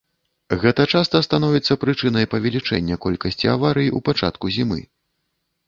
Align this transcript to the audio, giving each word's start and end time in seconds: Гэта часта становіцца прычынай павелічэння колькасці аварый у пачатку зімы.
Гэта 0.61 0.85
часта 0.93 1.21
становіцца 1.27 1.77
прычынай 1.83 2.25
павелічэння 2.33 2.95
колькасці 3.05 3.53
аварый 3.55 3.95
у 4.01 4.05
пачатку 4.09 4.45
зімы. 4.59 4.83